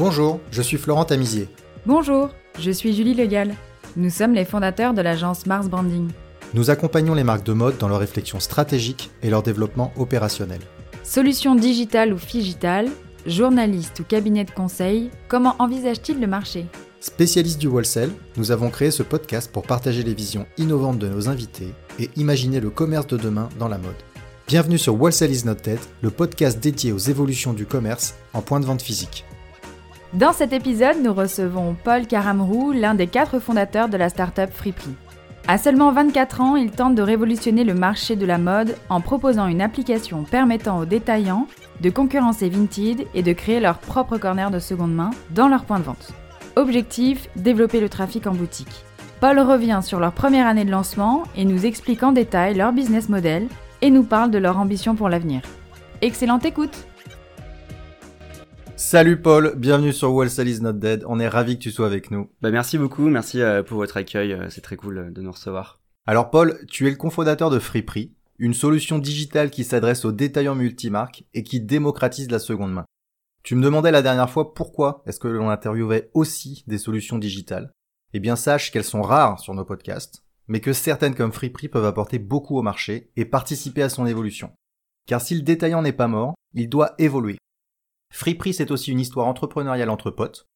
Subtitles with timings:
[0.00, 1.46] Bonjour, je suis Florent Tamizier.
[1.84, 3.54] Bonjour, je suis Julie Legal.
[3.98, 6.08] Nous sommes les fondateurs de l'agence Mars Branding.
[6.54, 10.60] Nous accompagnons les marques de mode dans leur réflexion stratégique et leur développement opérationnel.
[11.02, 12.88] Solutions digitales ou figitales,
[13.26, 16.64] journalistes ou cabinet de conseil, comment envisage-t-il le marché?
[17.02, 21.28] Spécialistes du wholesale, nous avons créé ce podcast pour partager les visions innovantes de nos
[21.28, 23.92] invités et imaginer le commerce de demain dans la mode.
[24.48, 28.60] Bienvenue sur Wholesale is not dead, le podcast dédié aux évolutions du commerce en point
[28.60, 29.26] de vente physique.
[30.12, 34.96] Dans cet épisode, nous recevons Paul Caramrou, l'un des quatre fondateurs de la startup Freeprix.
[35.46, 39.46] À seulement 24 ans, il tente de révolutionner le marché de la mode en proposant
[39.46, 41.46] une application permettant aux détaillants
[41.80, 45.78] de concurrencer Vinted et de créer leur propre corner de seconde main dans leur point
[45.78, 46.12] de vente.
[46.56, 48.84] Objectif, développer le trafic en boutique.
[49.20, 53.08] Paul revient sur leur première année de lancement et nous explique en détail leur business
[53.08, 53.46] model
[53.80, 55.42] et nous parle de leur ambition pour l'avenir.
[56.02, 56.86] Excellente écoute
[58.80, 61.04] Salut Paul, bienvenue sur Wholesale is not dead.
[61.06, 62.30] On est ravi que tu sois avec nous.
[62.40, 65.32] Bah merci beaucoup, merci euh, pour votre accueil, euh, c'est très cool euh, de nous
[65.32, 65.80] recevoir.
[66.06, 70.54] Alors Paul, tu es le cofondateur de Freeprix, une solution digitale qui s'adresse aux détaillants
[70.54, 72.86] multimarques et qui démocratise la seconde main.
[73.42, 77.74] Tu me demandais la dernière fois pourquoi est-ce que l'on interviewait aussi des solutions digitales.
[78.14, 81.84] Eh bien sache qu'elles sont rares sur nos podcasts, mais que certaines comme Freeprix peuvent
[81.84, 84.52] apporter beaucoup au marché et participer à son évolution.
[85.06, 87.36] Car si le détaillant n'est pas mort, il doit évoluer.
[88.10, 90.46] Freeprix, c'est aussi une histoire entrepreneuriale entre potes.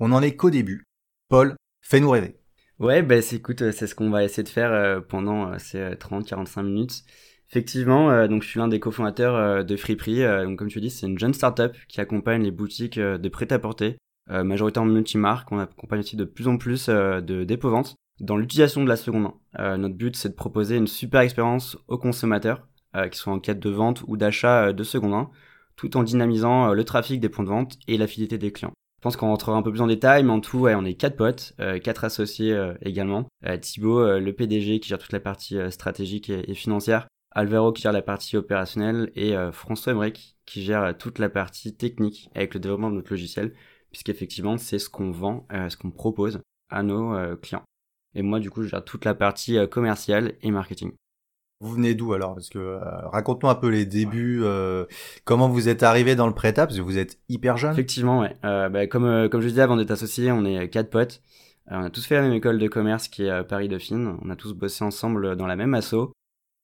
[0.00, 0.84] On n'en est qu'au début.
[1.28, 2.36] Paul, fais-nous rêver.
[2.78, 6.58] Ouais, bah écoute, c'est ce qu'on va essayer de faire euh, pendant euh, ces 30-45
[6.58, 7.04] euh, minutes.
[7.48, 10.22] Effectivement, donc je suis l'un des cofondateurs de Freeprix.
[10.56, 13.98] comme tu dis, c'est une jeune startup qui accompagne les boutiques de prêt-à-porter,
[14.30, 15.52] majoritairement multimarques.
[15.52, 19.76] On accompagne aussi de plus en plus de dépôts-ventes dans l'utilisation de la seconde main.
[19.76, 22.66] notre but, c'est de proposer une super expérience aux consommateurs,
[23.10, 25.30] qui sont en quête de vente ou d'achat de seconde main,
[25.82, 28.72] tout en dynamisant euh, le trafic des points de vente et la fidélité des clients.
[28.98, 31.16] Je pense qu'on rentrera un peu plus en détail, mais en tout, on est quatre
[31.16, 33.26] potes, euh, quatre associés euh, également.
[33.60, 37.08] Thibaut, le PDG qui gère toute la partie stratégique et, financière.
[37.32, 42.28] Alvaro qui gère la partie opérationnelle et François Emmerich qui gère toute la partie technique
[42.34, 43.54] avec le développement de notre logiciel,
[43.90, 47.64] puisqu'effectivement c'est ce qu'on vend, ce qu'on propose à nos clients.
[48.14, 50.92] Et moi du coup je gère toute la partie commerciale et marketing.
[51.62, 52.34] Vous venez d'où alors?
[52.34, 54.84] Parce que euh, raconte-nous un peu les débuts, euh,
[55.24, 57.72] comment vous êtes arrivé dans le prétap parce que vous êtes hyper jeune.
[57.72, 58.36] Effectivement, ouais.
[58.44, 61.22] Euh, bah, comme comme je disais avant d'être associé, on est quatre potes.
[61.70, 64.16] on a tous fait la même école de commerce qui est Paris Dauphine.
[64.22, 66.10] On a tous bossé ensemble dans la même asso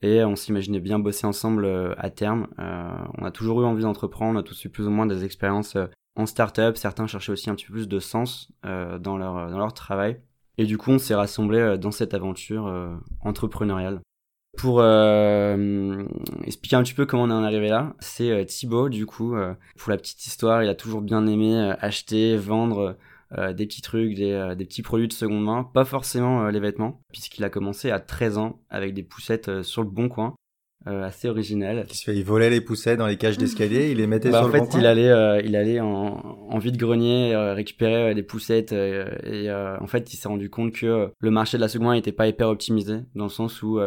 [0.03, 2.49] et on s'imaginait bien bosser ensemble à terme.
[2.59, 4.37] on a toujours eu envie d'entreprendre.
[4.37, 5.77] On a tous eu plus ou moins des expériences
[6.17, 6.77] en start-up.
[6.77, 10.21] Certains cherchaient aussi un petit peu plus de sens dans leur dans leur travail.
[10.61, 12.69] Et du coup, on s'est rassemblés dans cette aventure
[13.21, 14.01] entrepreneuriale.
[14.59, 16.03] Pour euh,
[16.45, 19.37] expliquer un petit peu comment on en est arrivé là, c'est euh, Thibaut du coup.
[19.37, 22.97] Euh, pour la petite histoire, il a toujours bien aimé acheter, vendre
[23.37, 27.45] des petits trucs, des, des, petits produits de seconde main, pas forcément les vêtements, puisqu'il
[27.45, 30.35] a commencé à 13 ans avec des poussettes sur le bon coin.
[30.87, 31.85] assez original.
[32.07, 34.59] Il volait les poussettes dans les cages d'escalier, il les mettait bah, sur en le
[34.61, 34.81] bon coin.
[34.81, 35.87] il allait, il allait en,
[36.49, 41.59] en vide-grenier récupérer des poussettes et en fait il s'est rendu compte que le marché
[41.59, 43.79] de la seconde main n'était pas hyper optimisé dans le sens où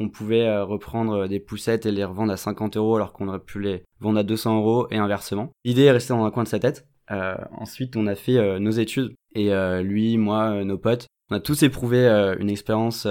[0.00, 3.38] on pouvait euh, reprendre des poussettes et les revendre à 50 euros alors qu'on aurait
[3.38, 5.50] pu les vendre à 200 euros et inversement.
[5.64, 6.86] L'idée est restée dans un coin de sa tête.
[7.10, 9.50] Euh, ensuite, on a fait euh, nos études et
[9.82, 12.06] lui, moi, nos potes, on a tous éprouvé
[12.38, 13.04] une expérience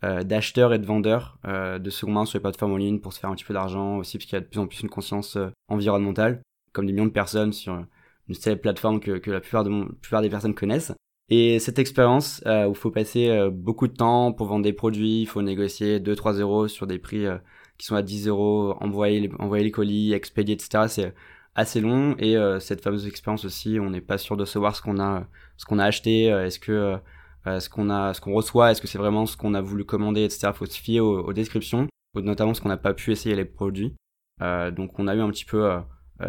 [0.00, 3.30] d'acheteur et de vendeur de seconde main sur les plateformes en ligne pour se faire
[3.30, 5.36] un petit peu d'argent aussi parce qu'il y a de plus en plus une conscience
[5.66, 6.42] environnementale,
[6.72, 7.84] comme des millions de personnes sur
[8.28, 10.92] une seule plateforme que, la plupart, de, la plupart des personnes connaissent.
[11.30, 14.72] Et cette expérience euh, où il faut passer euh, beaucoup de temps pour vendre des
[14.72, 17.38] produits, il faut négocier 2-3 euros sur des prix euh,
[17.78, 20.86] qui sont à 10 euros, envoyer les, envoyer les colis, expédier, etc.
[20.88, 21.14] C'est
[21.54, 25.00] assez long et cette fameuse expérience aussi, on n'est pas sûr de savoir ce qu'on
[25.00, 25.26] a,
[25.56, 26.96] ce qu'on a acheté, est-ce que
[27.44, 30.22] ce qu'on a, ce qu'on reçoit, est-ce que c'est vraiment ce qu'on a voulu commander,
[30.22, 30.52] etc.
[30.54, 33.94] Faut se fier aux, aux descriptions, notamment ce qu'on n'a pas pu essayer les produits.
[34.40, 35.70] donc on a eu un petit peu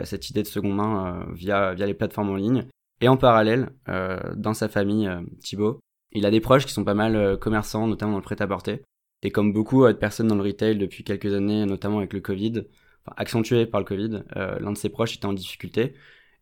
[0.03, 2.65] cette idée de seconde main via via les plateformes en ligne
[3.01, 5.80] et en parallèle, euh, dans sa famille, euh, Thibaut,
[6.12, 8.83] il a des proches qui sont pas mal euh, commerçants, notamment dans le prêt-à-porter.
[9.24, 12.63] Et comme beaucoup de personnes dans le retail depuis quelques années, notamment avec le Covid,
[13.06, 15.94] enfin, accentué par le Covid, l'un de ses proches était en difficulté.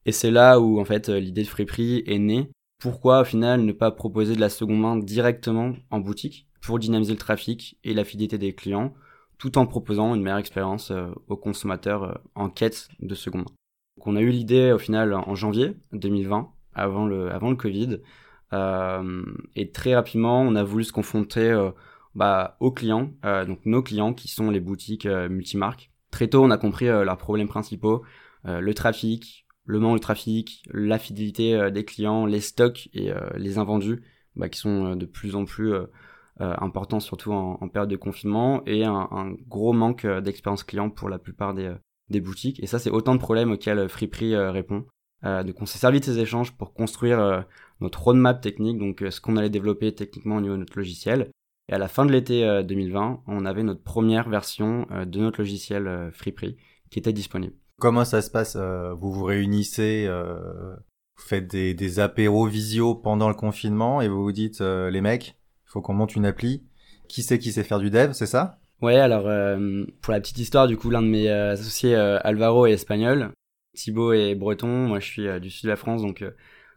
[0.05, 2.49] Et c'est là où en fait l'idée de Freeprix est née.
[2.79, 7.11] Pourquoi au final ne pas proposer de la seconde main directement en boutique pour dynamiser
[7.11, 8.93] le trafic et la fidélité des clients,
[9.37, 10.93] tout en proposant une meilleure expérience
[11.27, 13.58] aux consommateurs en quête de seconde main?
[13.99, 17.99] Donc on a eu l'idée au final en janvier 2020, avant le, avant le Covid.
[18.53, 19.25] Euh,
[19.57, 21.71] et très rapidement, on a voulu se confronter euh,
[22.15, 25.91] bah, aux clients, euh, donc nos clients qui sont les boutiques multimarques.
[26.11, 28.03] Très tôt, on a compris leurs problèmes principaux,
[28.45, 34.01] le trafic, le le trafic, la fidélité des clients, les stocks et les invendus
[34.37, 35.73] bah, qui sont de plus en plus
[36.39, 41.53] importants, surtout en, période de confinement, et un, gros manque d'expérience client pour la plupart
[41.53, 41.75] des,
[42.09, 42.61] des boutiques.
[42.63, 44.85] Et ça, c'est autant de problèmes auxquels Friperie répond.
[45.23, 47.45] donc on s'est servi de ces échanges pour construire
[47.81, 51.31] notre roadmap technique, donc ce qu'on allait développer techniquement au niveau de notre logiciel,
[51.69, 55.19] et à la fin de l'été 2020, euh, on avait notre première version euh, de
[55.19, 56.57] notre logiciel euh, FreePrix
[56.89, 57.53] qui était disponible.
[57.79, 63.35] Comment ça se passe Vous vous réunissez, vous faites des, des apéros visio pendant le
[63.35, 66.65] confinement et vous vous dites, les mecs, il faut qu'on monte une appli.
[67.07, 68.58] Qui sait qui sait faire du dev, c'est ça?
[68.81, 69.23] Ouais, alors
[70.01, 73.31] pour la petite histoire, du coup, l'un de mes associés, Alvaro, est espagnol,
[73.73, 76.23] Thibaut est breton, moi je suis du sud de la France, donc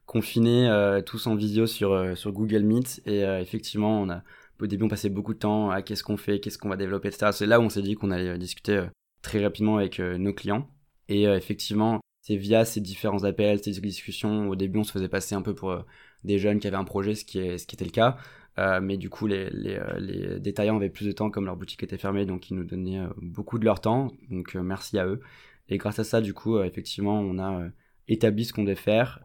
[0.04, 3.02] confinés tous en visio sur, sur Google Meet.
[3.06, 4.25] Et effectivement, on a
[4.62, 7.08] au début, on passait beaucoup de temps à qu'est-ce qu'on fait, qu'est-ce qu'on va développer,
[7.08, 7.32] etc.
[7.32, 8.87] C'est là où on s'est dit qu'on allait euh, discuter euh,
[9.20, 10.69] très rapidement avec euh, nos clients.
[11.08, 14.48] Et effectivement, c'est via ces différents appels, ces discussions.
[14.48, 15.84] Au début, on se faisait passer un peu pour
[16.25, 18.16] des jeunes qui avaient un projet, ce qui, est, ce qui était le cas.
[18.56, 21.99] Mais du coup, les, les, les, détaillants avaient plus de temps, comme leur boutique était
[21.99, 24.12] fermée, donc ils nous donnaient beaucoup de leur temps.
[24.31, 25.20] Donc merci à eux.
[25.69, 27.69] Et grâce à ça, du coup, effectivement, on a
[28.08, 29.20] établi ce qu'on devait faire.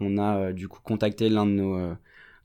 [0.00, 1.96] on a du coup contacté l'un de nos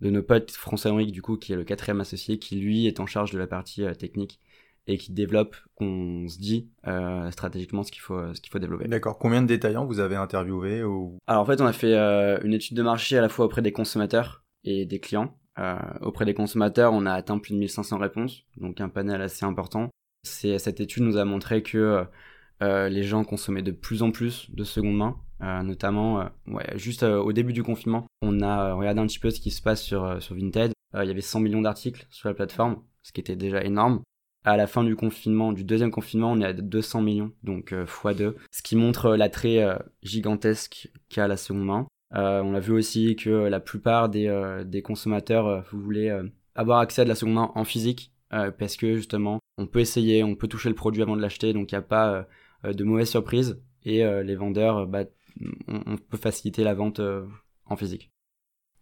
[0.01, 2.99] de nos potes François Henrique, du coup, qui est le quatrième associé, qui lui est
[2.99, 4.39] en charge de la partie euh, technique
[4.87, 8.87] et qui développe, qu'on se dit euh, stratégiquement ce qu'il faut, ce qu'il faut développer.
[8.87, 9.17] D'accord.
[9.17, 11.17] Combien de détaillants vous avez interviewé ou...
[11.25, 13.63] Alors en fait, on a fait euh, une étude de marché à la fois auprès
[13.63, 15.35] des consommateurs et des clients.
[16.01, 19.89] Auprès des consommateurs, on a atteint plus de 1500 réponses, donc un panel assez important.
[20.23, 22.05] Cette étude nous a montré que
[22.61, 27.03] les gens consommaient de plus en plus de seconde main, euh, notamment, euh, ouais, juste
[27.03, 29.81] euh, au début du confinement, on a regardé un petit peu ce qui se passe
[29.83, 30.71] sur, sur Vinted.
[30.93, 34.01] il y avait 100 millions d'articles sur la plateforme, ce qui était déjà énorme.
[34.45, 38.35] À la fin du confinement, du deuxième confinement, on est à 200 millions, donc x2,
[38.51, 39.67] ce qui montre l'attrait
[40.03, 41.87] gigantesque qu'a la seconde main.
[42.11, 46.11] On a vu aussi que la plupart des, des consommateurs voulaient
[46.55, 50.23] avoir accès à de la seconde main en physique, parce que justement, on peut essayer,
[50.23, 52.27] on peut toucher le produit avant de l'acheter, donc il n'y a pas
[52.63, 53.61] de mauvaises surprises.
[53.83, 55.03] Et les vendeurs bah,
[55.67, 57.25] on, peut faciliter la vente euh,
[57.65, 58.11] en physique.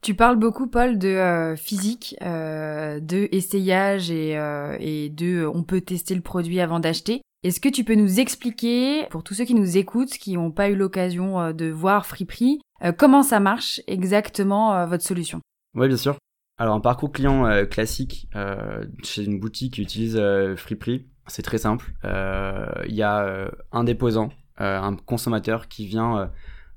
[0.01, 6.13] Tu parles beaucoup, Paul, de euh, physique, euh, de essayage et, de on peut tester
[6.13, 7.21] le produit avant d'acheter.
[7.44, 10.69] Est-ce que tu peux nous expliquer, pour tous ceux qui nous écoutent, qui n'ont pas
[10.69, 12.62] eu l'occasion de voir Friperie,
[12.98, 15.42] comment ça marche exactement votre solution?
[15.75, 16.18] Oui, bien sûr.
[16.57, 18.30] Alors, un parcours client classique
[19.04, 20.18] chez une boutique qui utilise
[20.56, 21.94] Friperie, c'est très simple.
[22.04, 24.30] Il y a un déposant
[24.62, 26.28] euh, un consommateur qui vient euh,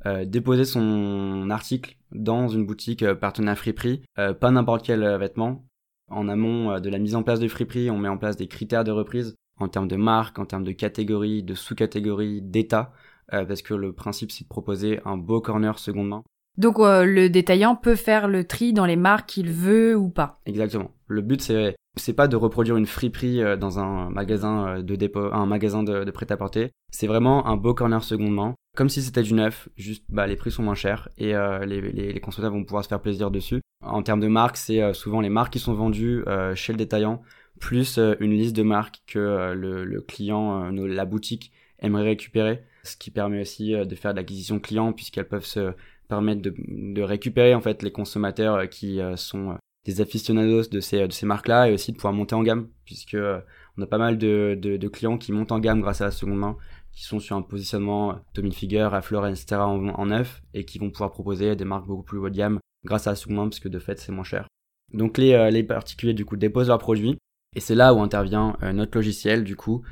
[0.07, 5.65] euh, déposer son article dans une boutique partenaire Friperie, pas n'importe quel vêtement.
[6.09, 8.85] En amont de la mise en place de Friperie, on met en place des critères
[8.85, 12.93] de reprise en termes de marque, en termes de catégorie, de sous-catégorie, d'état,
[13.31, 16.23] parce que le principe c'est de proposer un beau corner seconde main.
[16.59, 20.41] Donc le détaillant peut faire le tri dans les marques qu'il veut ou pas.
[20.47, 20.93] Exactement.
[21.09, 24.95] Le but c'est c'est pas de reproduire une friperie euh, dans un magasin euh, de
[24.97, 26.71] dépôt, un magasin de, prêt-à-porter.
[26.93, 29.69] C'est vraiment un beau corner seconde main, comme si c'était du neuf.
[29.77, 32.89] Juste, bah, les prix sont moins chers et euh, les, les, consommateurs vont pouvoir se
[32.89, 33.61] faire plaisir dessus.
[33.85, 36.25] En termes de marques, c'est souvent les marques qui sont vendues
[36.55, 37.23] chez le détaillant,
[37.61, 43.41] plus une liste de marques que le, client, la boutique aimerait récupérer, ce qui permet
[43.41, 45.73] aussi de faire de l'acquisition client puisqu'elles peuvent se
[46.09, 51.13] permettre de, de, récupérer en fait les consommateurs qui sont des aficionados de ces, de
[51.13, 53.41] ces marques-là et aussi de pouvoir monter en gamme, puisque euh,
[53.79, 56.39] on a pas mal de, de, clients qui montent en gamme grâce à la seconde
[56.39, 56.57] main,
[56.93, 59.61] qui sont sur un positionnement euh, Tommy Figure, à Florence, etc.
[59.61, 62.59] En, en, neuf, et qui vont pouvoir proposer des marques beaucoup plus haut de gamme
[62.85, 64.49] grâce à la seconde main, parce que de fait, c'est moins cher.
[64.93, 67.17] Donc les, euh, les particuliers, du coup, déposent leurs produits,
[67.57, 69.83] et c'est là où intervient notre logiciel, du coup,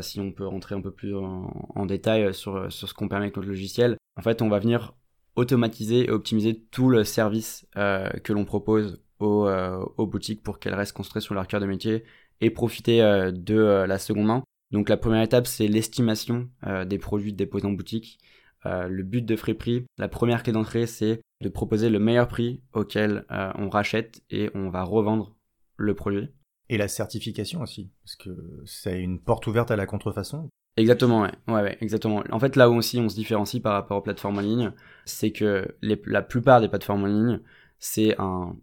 [0.00, 3.36] si on peut rentrer un peu plus en, détail sur, sur ce qu'on permet avec
[3.36, 3.96] notre logiciel.
[4.16, 4.94] En fait, on va venir
[5.34, 10.92] automatiser et optimiser tout le service que l'on propose euh, aux, boutiques pour qu'elles restent
[10.92, 12.04] construites sur leur cœur de métier
[12.42, 14.44] et profiter euh, de euh, la seconde main.
[14.72, 16.50] Donc la première étape, c'est l'estimation
[16.86, 18.18] des produits déposés en boutique.
[18.64, 23.24] le but de Friperie, la première clé d'entrée, c'est de proposer le meilleur prix auquel
[23.30, 25.36] on rachète et on va revendre
[25.76, 26.30] le produit.
[26.68, 28.30] Et la certification aussi, parce que
[28.64, 30.48] c'est une porte ouverte à la contrefaçon.
[30.76, 31.32] Exactement, ouais.
[31.48, 32.22] ouais, exactement.
[32.30, 34.72] En fait, là où aussi on se différencie par rapport aux plateformes en ligne,
[35.06, 37.40] c'est que la plupart des plateformes en ligne,
[37.78, 38.56] c'est un,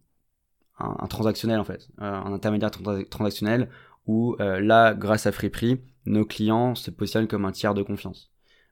[1.09, 2.71] transactionnel en fait, euh, un intermédiaire
[3.09, 3.69] transactionnel
[4.05, 8.31] où euh, là, grâce à Friperie, nos clients se positionnent comme un tiers de confiance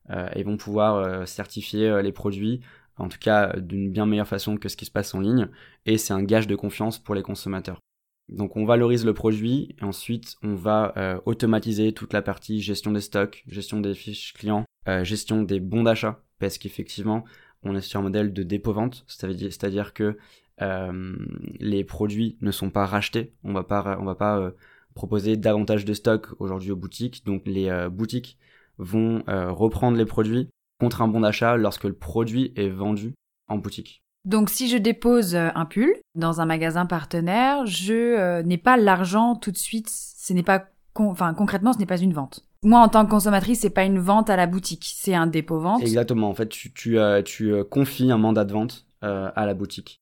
[0.09, 2.61] euh, et vont pouvoir certifier les produits,
[2.97, 5.47] en tout cas d'une bien meilleure façon que ce qui se passe en ligne,
[5.85, 7.79] et c'est un gage de confiance pour les consommateurs.
[8.31, 13.01] Donc on valorise le produit et ensuite on va automatiser toute la partie gestion des
[13.01, 14.65] stocks, gestion des fiches clients,
[15.03, 17.23] gestion des bons d'achat parce qu'effectivement,
[17.63, 20.17] on est sur un modèle de dépôt-vente, c'est-à-dire que
[20.61, 21.15] euh,
[21.59, 23.33] les produits ne sont pas rachetés.
[23.43, 24.51] On va pas, on va pas euh,
[24.93, 27.25] proposer davantage de stock aujourd'hui aux boutiques.
[27.25, 28.38] Donc les euh, boutiques
[28.77, 33.13] vont reprendre les produits contre un bon d'achat lorsque le produit est vendu
[33.47, 34.00] en boutique.
[34.25, 39.51] Donc si je dépose un pull dans un magasin partenaire, je n'ai pas l'argent tout
[39.51, 39.89] de suite.
[39.89, 42.45] Ce n'est pas, enfin concrètement, ce n'est pas une vente.
[42.63, 45.81] Moi, en tant que consommatrice, c'est pas une vente à la boutique, c'est un dépôt-vente.
[45.81, 46.29] Exactement.
[46.29, 50.01] En fait, tu, tu, tu confies un mandat de vente à la boutique.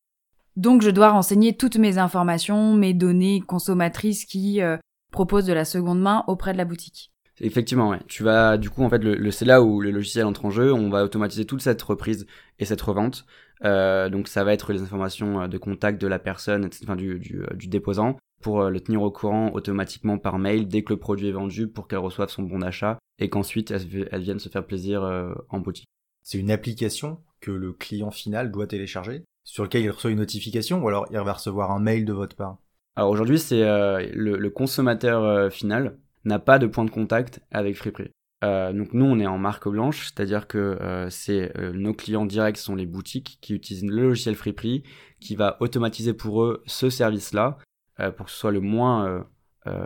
[0.59, 4.75] Donc je dois renseigner toutes mes informations, mes données consommatrices qui euh,
[5.09, 7.13] proposent de la seconde main auprès de la boutique.
[7.41, 8.00] Effectivement, ouais.
[8.08, 10.74] Tu vas, du coup, en fait, le, c'est là où le logiciel entre en jeu.
[10.74, 12.25] On va automatiser toute cette reprise
[12.60, 13.25] et cette revente.
[13.63, 17.19] Euh, donc, ça va être les informations euh, de contact de la personne, enfin, du,
[17.19, 21.27] du, du déposant, pour le tenir au courant automatiquement par mail dès que le produit
[21.27, 24.65] est vendu pour qu'elle reçoive son bon d'achat et qu'ensuite elle, elle, vienne se faire
[24.65, 25.03] plaisir
[25.50, 25.88] en boutique.
[26.24, 30.81] C'est une application que le client final doit télécharger sur lequel il reçoit une notification
[30.81, 32.58] ou alors il va recevoir un mail de votre part?
[32.96, 37.75] Alors aujourd'hui, c'est euh, le, consommateur euh, final n'a pas de point de contact avec
[37.75, 38.09] Freeprix.
[38.43, 42.75] Euh, donc nous, on est en marque blanche, c'est-à-dire que c'est nos clients directs sont
[42.75, 44.83] les boutiques qui utilisent le logiciel Freeprix,
[45.19, 47.57] qui va automatiser pour eux ce service-là,
[48.15, 49.25] pour que ce soit le moins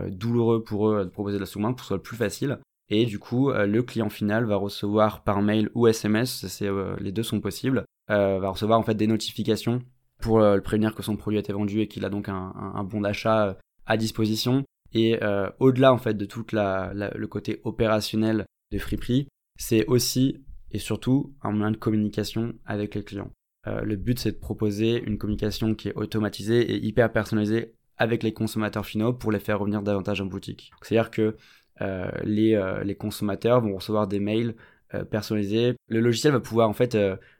[0.09, 2.59] douloureux pour eux de proposer de la sous-main, pour que ce soit le plus facile.
[2.89, 6.61] Et du coup, le client final va recevoir par mail ou SMS,
[6.99, 9.81] les deux sont possibles, euh, va recevoir en fait des notifications
[10.19, 12.83] pour euh, le prévenir que son produit a été vendu et qu'il a donc un,
[12.83, 13.53] bon d'achat euh,
[13.85, 14.63] à disposition.
[14.93, 15.19] Et
[15.59, 21.51] au-delà en fait de tout le côté opérationnel de Freeprix, c'est aussi et surtout un
[21.51, 23.31] moyen de communication avec les clients.
[23.65, 28.33] le but c'est de proposer une communication qui est automatisée et hyper personnalisée avec les
[28.33, 30.71] consommateurs finaux pour les faire revenir davantage en boutique.
[30.81, 31.37] C'est-à-dire que
[31.81, 34.55] euh, les, les, consommateurs vont recevoir des mails
[34.93, 35.75] euh, personnalisés.
[35.87, 36.95] Le logiciel va pouvoir en fait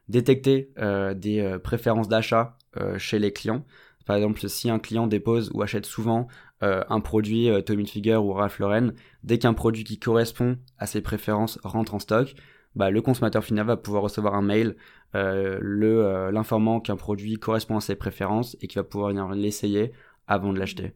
[0.07, 3.65] détecter euh, des euh, préférences d'achat euh, chez les clients.
[4.05, 6.27] Par exemple, si un client dépose ou achète souvent
[6.63, 8.91] un produit Tommy Hilfiger ou Ralph Lauren,
[9.23, 12.33] dès qu'un produit qui correspond à ses préférences rentre en stock,
[12.75, 14.75] bah, le consommateur final va pouvoir recevoir un mail
[15.13, 19.91] le l'informant qu'un produit correspond à ses préférences et qu'il va pouvoir l'essayer
[20.27, 20.93] avant de l'acheter.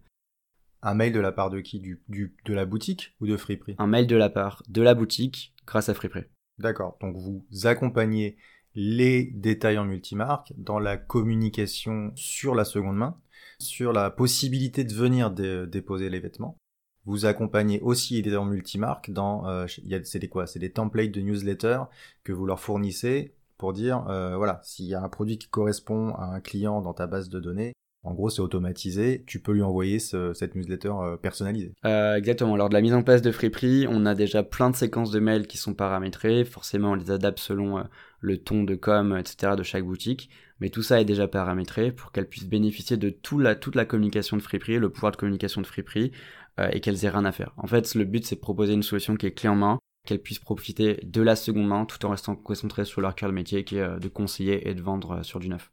[0.82, 1.80] Un mail de la part de qui?
[1.80, 5.54] Du, De la boutique ou de Freeprix Un mail de la part de la boutique
[5.66, 6.26] grâce à Freeprix.
[6.60, 8.38] D'accord, donc vous accompagnez
[8.74, 13.20] les détaillants multimarques dans la communication sur la seconde main,
[13.60, 16.58] sur la possibilité de venir déposer les vêtements.
[17.06, 19.66] Vous accompagnez aussi les détaillants multimarques dans, euh,
[20.04, 20.46] c'est des quoi?
[20.46, 21.84] C'est des templates de newsletter
[22.24, 26.14] que vous leur fournissez pour dire, euh, voilà, s'il y a un produit qui correspond
[26.16, 27.74] à un client dans ta base de données,
[28.08, 29.24] en gros, c'est automatisé.
[29.28, 31.74] Tu peux lui envoyer cette newsletter euh, personnalisée.
[31.86, 32.56] Euh, exactement.
[32.56, 35.20] Lors de la mise en place de Freeprix, on a déjà plein de séquences de
[35.20, 36.46] mails qui sont paramétrées.
[36.46, 37.84] Forcément, on les adapte selon euh,
[38.22, 39.56] le ton de com, etc.
[39.58, 40.30] de chaque boutique.
[40.62, 44.42] Mais tout ça est déjà paramétré pour qu'elles puissent bénéficier de toute la communication de
[44.42, 46.12] Freeprix, le pouvoir de communication de Freeprix,
[46.72, 47.54] et qu'elles aient rien à faire.
[47.58, 50.22] En fait, le but, c'est de proposer une solution qui est clé en main, qu'elles
[50.22, 53.64] puissent profiter de la seconde main tout en restant concentrées sur leur cœur de métier
[53.64, 55.70] qui est de conseiller et de vendre sur du neuf.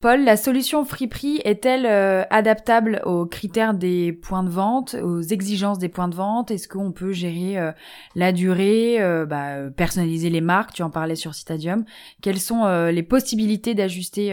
[0.00, 5.80] Paul, la solution Friperie est-elle euh, adaptable aux critères des points de vente, aux exigences
[5.80, 6.52] des points de vente?
[6.52, 7.72] Est-ce qu'on peut gérer euh,
[8.14, 10.72] la durée, euh, bah, personnaliser les marques?
[10.72, 11.84] Tu en parlais sur Citadium.
[12.22, 14.28] Quelles sont les possibilités d'ajuster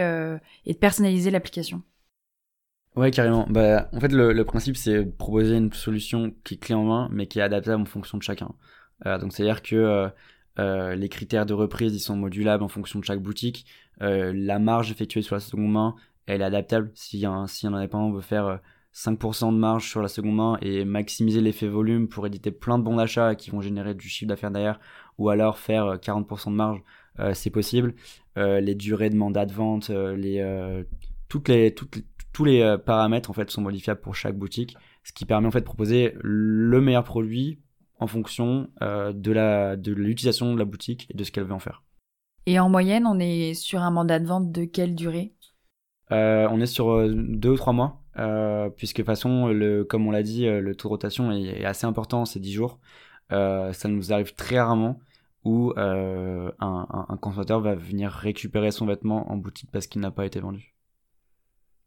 [0.65, 1.81] et de personnaliser l'application?
[2.95, 3.47] Ouais, carrément.
[3.49, 7.25] Bah, en fait, le, principe, c'est proposer une solution qui est clé en main, mais
[7.25, 8.51] qui est adaptable en fonction de chacun.
[9.03, 10.11] donc, c'est-à-dire que
[10.59, 13.65] les critères de reprise, ils sont modulables en fonction de chaque boutique.
[14.01, 16.91] Euh, la marge effectuée sur la seconde main, elle est adaptable.
[16.95, 18.59] Si un, si un indépendant veut faire
[18.93, 22.77] 5% euh, de marge sur la seconde main et maximiser l'effet volume pour éditer plein
[22.77, 24.79] de bons d'achat qui vont générer du chiffre d'affaires derrière,
[25.17, 26.81] ou alors faire 40% de marge,
[27.33, 27.95] c'est possible.
[28.35, 30.83] les durées de mandat de vente, les,
[31.29, 34.75] toutes les, toutes tous les paramètres en fait sont modifiables pour chaque boutique,
[35.05, 37.59] ce qui permet en fait de proposer le meilleur produit
[37.99, 41.83] en fonction euh, de l'utilisation de la boutique et de ce qu'elle veut en faire.
[42.45, 45.33] Et en moyenne, on est sur un mandat de vente de quelle durée?
[46.11, 48.03] Euh, On est sur euh, deux ou trois mois,
[48.77, 51.85] puisque de toute façon, le, comme on l'a dit, le taux de rotation est, assez
[51.85, 52.79] important, c'est 10 jours.
[53.29, 54.99] ça nous arrive très rarement
[55.43, 60.25] où un, un, consommateur va venir récupérer son vêtement en boutique parce qu'il n'a pas
[60.25, 60.75] été vendu.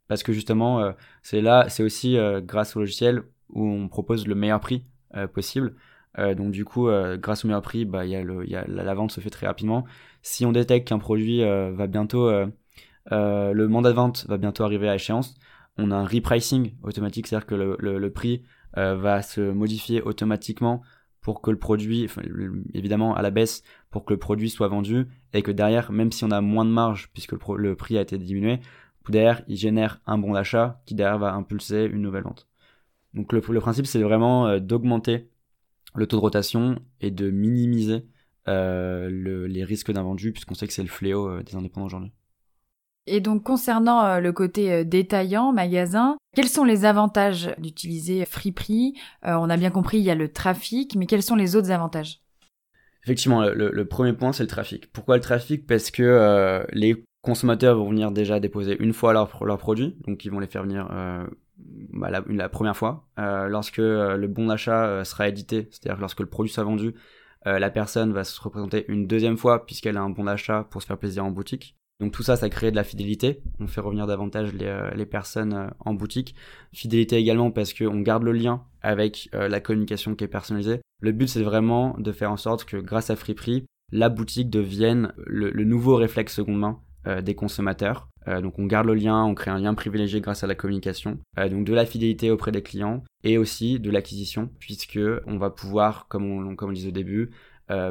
[0.06, 4.60] Parce que justement, c'est là, c'est aussi grâce au logiciel où on propose le meilleur
[4.60, 4.84] prix
[5.32, 5.74] possible.
[6.18, 8.64] Euh, donc du coup, euh, grâce au meilleur prix, bah, y a le, y a,
[8.66, 9.84] la, vente se fait très rapidement.
[10.22, 12.30] Si on détecte qu'un produit euh, va bientôt,
[13.10, 15.34] le mandat de vente va bientôt arriver à échéance,
[15.76, 18.42] on a un repricing automatique, c'est-à-dire que le, le, le prix
[18.74, 20.82] va se modifier automatiquement
[21.20, 22.08] pour que le produit,
[22.74, 26.24] évidemment à la baisse, pour que le produit soit vendu et que derrière, même si
[26.24, 28.60] on a moins de marge puisque le, prix a été diminué,
[29.10, 32.48] derrière, il génère un bon d'achat qui derrière va impulser une nouvelle vente.
[33.14, 35.28] Donc le, principe, c'est vraiment euh, d'augmenter
[35.94, 38.04] le taux de rotation et de minimiser
[38.48, 42.12] euh, les risques d'invendu puisqu'on sait que c'est le fléau euh, des indépendants aujourd'hui.
[43.06, 48.24] Et donc concernant euh, le côté détaillant, magasin, quels sont les avantages d'utiliser euh,
[49.24, 52.20] On a bien compris, il y a le trafic, mais quels sont les autres avantages?
[53.04, 54.92] Effectivement, le, premier point, c'est le trafic.
[54.92, 55.66] Pourquoi le trafic?
[55.66, 60.30] Parce que les consommateurs vont venir déjà déposer une fois leurs leur produits, donc ils
[60.30, 60.90] vont les faire venir
[61.58, 63.08] bah, la, première fois.
[63.16, 66.94] lorsque le bon d'achat sera édité, c'est-à-dire lorsque le produit sera vendu,
[67.44, 70.86] la personne va se représenter une deuxième fois puisqu'elle a un bon d'achat pour se
[70.86, 71.76] faire plaisir en boutique.
[72.00, 73.42] Donc tout ça, ça crée de la fidélité.
[73.58, 76.34] On fait revenir davantage les, euh, personnes euh, en boutique.
[76.72, 80.80] Fidélité également parce qu'on garde le lien avec euh, la communication qui est personnalisée.
[81.00, 85.12] Le but, c'est vraiment de faire en sorte que grâce à Friperie, la boutique devienne
[85.26, 86.80] le, nouveau réflexe seconde main
[87.22, 88.08] des consommateurs.
[88.42, 91.18] Donc on garde le lien, on crée un lien privilégié grâce à la communication.
[91.50, 96.08] donc de la fidélité auprès des clients et aussi de l'acquisition puisque on va pouvoir,
[96.08, 97.30] comme on, comme on disait au début,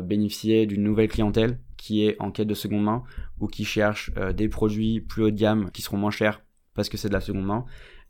[0.03, 3.03] bénéficier d'une nouvelle clientèle qui est en quête de seconde main
[3.39, 6.41] ou qui cherche euh, des produits plus haut de gamme qui seront moins chers
[6.73, 7.65] parce que c'est de la seconde main.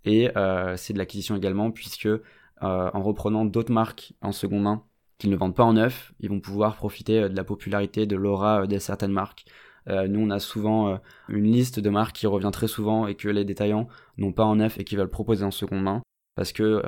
[0.06, 2.20] Et euh, c'est de l'acquisition également puisque euh,
[2.62, 4.84] en reprenant d'autres marques en seconde main
[5.18, 8.68] qu'ils ne vendent pas en neuf, ils vont pouvoir profiter de la popularité, de l'aura
[8.68, 9.46] de certaines marques.
[9.88, 13.46] Nous, on a souvent une liste de marques qui revient très souvent et que les
[13.46, 16.02] détaillants n'ont pas en neuf et qui veulent proposer en seconde main
[16.36, 16.82] parce que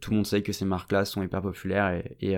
[0.00, 2.36] tout le monde sait que ces marques-là sont hyper populaires et,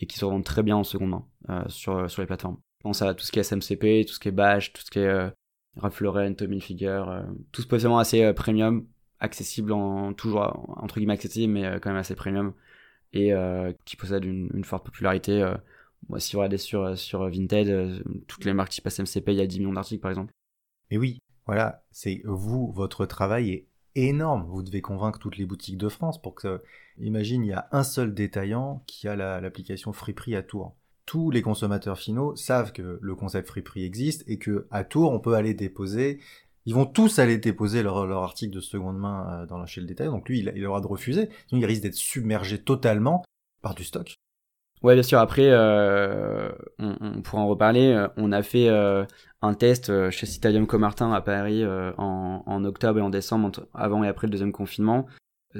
[0.00, 1.10] et, qui se revendent très bien en seconde
[1.48, 2.56] main sur, sur les plateformes.
[2.82, 4.90] Je pense à tout ce qui est SMCP, tout ce qui est Bash, tout ce
[4.90, 5.30] qui est euh,
[5.76, 8.88] Ralph Lauren, Tommy Figure, euh, tout possiblement assez euh, premium,
[9.20, 10.42] accessible en toujours
[10.82, 12.54] entre guillemets accessible, mais quand même assez premium
[13.12, 13.32] et
[13.84, 15.44] qui possède une, forte popularité.
[16.08, 19.40] Moi, si vous regardez sur, sur Vinted, toutes les marques qui passent MCP, il y
[19.40, 20.32] a 10 millions d'articles par exemple.
[20.90, 24.44] Mais oui, voilà, c'est vous, votre travail est énorme.
[24.48, 26.62] Vous devez convaincre toutes les boutiques de France pour que,
[26.98, 31.42] imagine, il y a un seul détaillant qui a l'application Friperie à Tours tous les
[31.42, 35.54] consommateurs finaux savent que le concept Friperie existe et que à Tours on peut aller
[35.54, 36.20] déposer
[36.64, 39.80] ils vont tous aller déposer leur, leur article de seconde main euh, dans la chez
[39.80, 43.24] le détail donc lui il aura de refuser sinon il risque d'être submergé totalement
[43.62, 44.14] par du stock
[44.82, 49.54] ouais bien sûr après euh, on, on, pourra en reparler euh, on a fait un
[49.54, 54.26] test chez Citadium Comartin à Paris en, en, octobre et en décembre avant et après
[54.26, 55.06] le deuxième confinement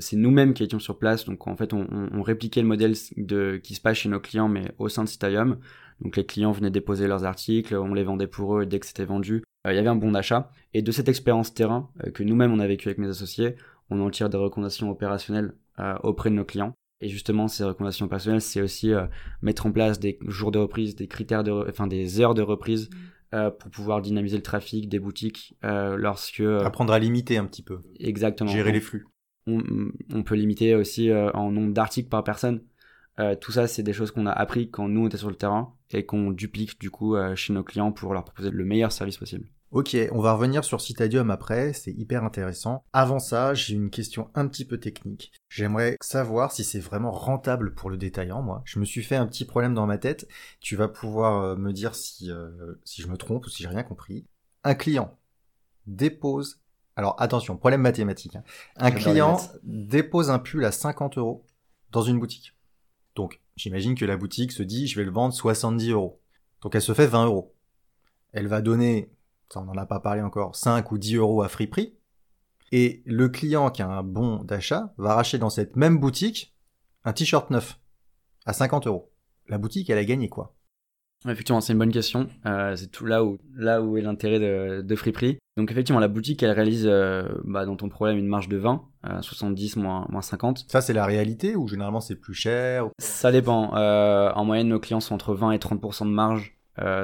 [0.00, 3.60] c'est nous-mêmes qui étions sur place, donc en fait on, on, répliquait le modèle de,
[3.62, 5.58] qui se passe chez nos clients, mais au sein de Citaium.
[6.00, 8.86] Donc les clients venaient déposer leurs articles, on les vendait pour eux, et dès que
[8.86, 10.50] c'était vendu, euh, il y avait un bon d'achat.
[10.74, 13.56] Et de cette expérience terrain euh, que nous-mêmes on a vécu avec mes associés,
[13.90, 16.74] on en tire des recommandations opérationnelles euh, auprès de nos clients.
[17.02, 18.92] Et justement, ces recommandations opérationnelles, c'est aussi
[19.42, 22.88] mettre en place des jours de reprise, des critères de, enfin des heures de reprise.
[23.32, 23.50] Mmh.
[23.58, 28.50] pour pouvoir dynamiser le trafic des boutiques lorsque apprendre à limiter un petit peu exactement
[28.50, 29.06] gérer les flux
[29.46, 32.62] on, peut limiter aussi euh, en nombre d'articles par personne.
[33.18, 35.36] Euh, tout ça, c'est des choses qu'on a appris quand nous on était sur le
[35.36, 38.92] terrain et qu'on duplique du coup euh, chez nos clients pour leur proposer le meilleur
[38.92, 39.46] service possible.
[39.72, 42.84] Ok, on va revenir sur Citadium après, c'est hyper intéressant.
[42.92, 45.32] Avant ça, j'ai une question un petit peu technique.
[45.48, 48.60] J'aimerais savoir si c'est vraiment rentable pour le détaillant, moi.
[48.66, 50.28] Je me suis fait un petit problème dans ma tête.
[50.60, 52.30] Tu vas pouvoir me dire si,
[52.84, 54.26] si je me trompe ou si j'ai rien compris.
[54.62, 55.18] Un client
[55.86, 56.62] dépose
[56.96, 58.36] alors attention, problème mathématique.
[58.36, 58.44] Hein.
[58.76, 61.46] Un client dépose un pull à 50 euros
[61.90, 62.54] dans une boutique.
[63.14, 66.20] Donc j'imagine que la boutique se dit je vais le vendre 70 euros.
[66.60, 67.54] Donc elle se fait 20 euros.
[68.32, 69.10] Elle va donner,
[69.52, 71.94] ça on n'en a pas parlé encore, 5 ou 10 euros à prix.
[72.72, 76.56] Et le client qui a un bon d'achat va racheter dans cette même boutique
[77.04, 77.78] un t-shirt neuf
[78.46, 79.12] à 50 euros.
[79.48, 80.56] La boutique, elle a gagné quoi
[81.28, 82.28] Effectivement, c'est une bonne question.
[82.46, 85.38] Euh, c'est tout là où, là où est l'intérêt de, de Friperie.
[85.56, 88.82] Donc effectivement, la boutique, elle réalise euh, bah, dans ton problème une marge de 20,
[89.20, 90.64] 70 euh, moins, moins 50.
[90.68, 93.72] Ça, c'est la réalité ou généralement c'est plus cher Ça dépend.
[93.74, 96.56] en moyenne, nos clients sont entre 20 et 30% de marge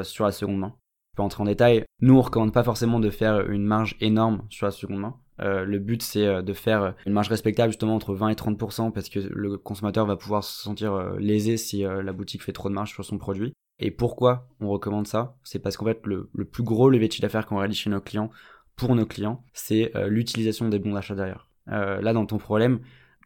[0.02, 0.74] sur la seconde main.
[1.18, 1.84] Peux entrer en détail.
[2.00, 5.16] Nous, on recommande pas forcément de faire une marge énorme sur la seconde main.
[5.40, 9.18] le but, c'est de faire une marge respectable justement entre 20 et 30% parce que
[9.18, 13.04] le consommateur va pouvoir se sentir lésé si la boutique fait trop de marge sur
[13.04, 13.52] son produit.
[13.78, 15.36] Et pourquoi on recommande ça?
[15.44, 18.00] C'est parce qu'en fait, le, plus gros levier de chiffre d'affaires qu'on réalise chez nos
[18.00, 18.30] clients,
[18.76, 21.48] pour nos clients, c'est euh, l'utilisation des bons d'achat derrière.
[21.68, 22.80] Euh, là, dans ton problème,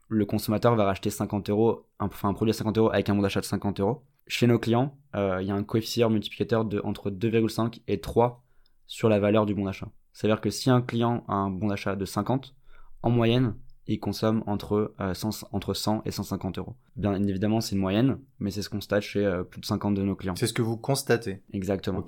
[0.09, 3.22] le consommateur va racheter 50 euros, enfin un produit à 50 euros avec un bon
[3.22, 4.02] d'achat de 50 euros.
[4.26, 8.44] Chez nos clients, euh, il y a un coefficient multiplicateur de entre 2,5 et 3
[8.87, 9.88] sur la valeur du bon d'achat.
[10.12, 12.54] C'est-à-dire que si un client a un bon d'achat de 50,
[13.02, 13.54] en moyenne,
[13.87, 16.76] ils consomment entre, 100, entre 100 et 150 euros.
[16.96, 20.02] Bien évidemment, c'est une moyenne, mais c'est ce qu'on constate chez plus de 50 de
[20.02, 20.37] nos clients.
[20.37, 22.04] C'est ce que vous constatez Exactement.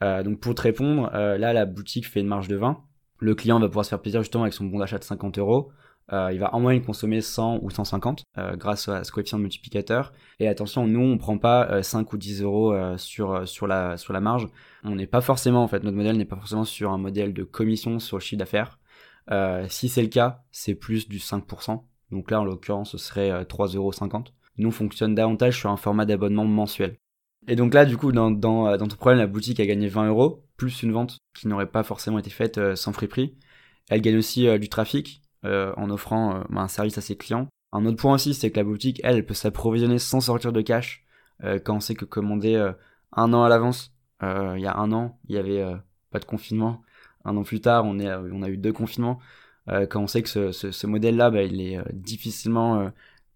[0.00, 2.82] Donc pour te répondre, là, la boutique fait une marge de 20.
[3.18, 5.70] Le client va pouvoir se faire plaisir justement avec son bon d'achat de 50 euros.
[6.12, 9.42] Euh, il va en moyenne consommer 100 ou 150 euh, grâce à ce coefficient de
[9.42, 10.12] multiplicateur.
[10.40, 14.12] Et attention, nous, on prend pas 5 euh, ou 10 euros sur, sur, la, sur
[14.12, 14.48] la marge.
[14.82, 17.44] On n'est pas forcément, en fait, notre modèle n'est pas forcément sur un modèle de
[17.44, 18.78] commission sur le chiffre d'affaires.
[19.68, 21.82] si c'est le cas, c'est plus du 5%.
[22.10, 23.92] Donc là, en l'occurrence, ce serait 3,50 euros.
[24.58, 26.96] Nous, on fonctionne davantage sur un format d'abonnement mensuel.
[27.46, 30.08] Et donc là, du coup, dans, dans, dans ton problème, la boutique a gagné 20
[30.08, 33.36] euros, plus une vente qui n'aurait pas forcément été faite sans friperie.
[33.88, 37.48] Elle gagne aussi du trafic, euh, en offrant euh, bah, un service à ses clients.
[37.72, 41.04] Un autre point aussi, c'est que la boutique, elle, peut s'approvisionner sans sortir de cash.
[41.44, 42.72] Euh, quand on sait que commander
[43.12, 45.64] un an à l'avance, il y a un an, il y avait
[46.10, 46.82] pas de confinement.
[47.24, 49.18] Un an plus tard, on, est, on a eu deux confinements.
[49.66, 52.90] quand on sait que ce, ce, ce modèle-là, bah, il est difficilement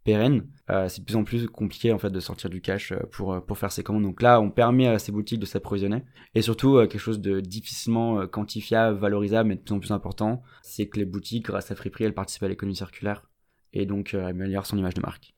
[0.05, 3.01] pérenne, euh, c'est de plus en plus compliqué en fait de sortir du cash euh,
[3.11, 4.05] pour, euh, pour faire ses commandes.
[4.05, 6.05] Donc là, on permet à ces boutiques de s'approvisionner.
[6.35, 10.87] Et surtout, quelque chose de difficilement quantifiable, valorisable, mais de plus en plus important, c'est
[10.87, 13.29] que les boutiques, grâce à Friperie, elles participent à l'économie circulaire
[13.73, 15.35] et donc améliorent son image de marque.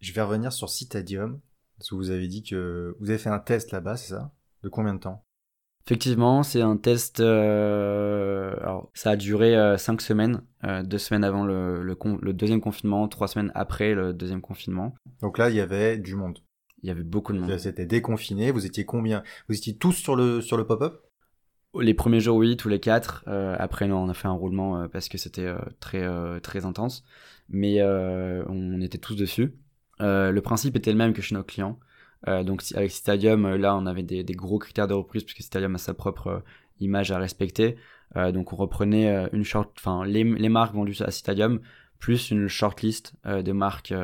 [0.00, 1.40] Je vais revenir sur Citadium,
[1.78, 4.32] parce que vous avez dit que vous avez fait un test là-bas, c'est ça?
[4.62, 5.24] De combien de temps?
[5.86, 7.18] Effectivement, c'est un test.
[7.20, 12.60] Euh, alors, ça a duré euh, cinq semaines, euh, deux semaines avant le, le, deuxième
[12.60, 14.94] confinement, trois semaines après le deuxième confinement.
[15.20, 16.38] Donc là, il y avait du monde.
[16.82, 17.58] Il y avait beaucoup de monde.
[17.58, 18.52] C'était déconfiné.
[18.52, 19.24] Vous étiez combien?
[19.48, 21.02] Vous étiez tous sur le sur le pop-up?
[21.80, 23.24] Les premiers jours, oui, tous les quatre.
[23.58, 26.04] après, non, on a fait un roulement parce que c'était très
[26.40, 27.04] très intense,
[27.48, 29.54] mais on était tous dessus.
[30.00, 31.78] le principe était le même que chez nos clients.
[32.28, 35.74] Euh, donc avec Stadium, euh, là, on avait des, gros critères de reprise puisque Stadium
[35.74, 36.38] a sa propre euh,
[36.80, 37.76] image à respecter.
[38.16, 41.60] donc on reprenait une short, enfin les, les, marques vendues à Stadium
[42.00, 43.94] plus une shortlist de marques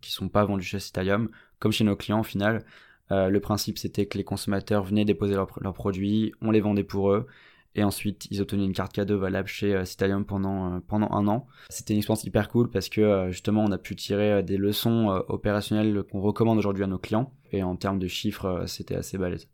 [0.00, 2.64] qui sont pas vendues chez Stadium, comme chez nos clients au final.
[3.10, 7.28] le principe c'était que les consommateurs venaient déposer leurs produits, on les vendait pour eux
[7.76, 11.46] et ensuite, ils obtenaient une carte cadeau valable chez Citalium pendant, pendant un an.
[11.68, 16.02] C'était une expérience hyper cool parce que justement, on a pu tirer des leçons opérationnelles
[16.10, 17.32] qu'on recommande aujourd'hui à nos clients.
[17.52, 19.48] Et en termes de chiffres, c'était assez balèze.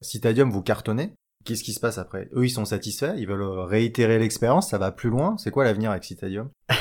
[0.00, 1.12] Citadium, vous cartonnez
[1.44, 2.28] Qu'est-ce qui se passe après?
[2.34, 5.36] Eux, ils sont satisfaits, ils veulent réitérer l'expérience, ça va plus loin?
[5.38, 6.50] C'est quoi l'avenir avec Citadium?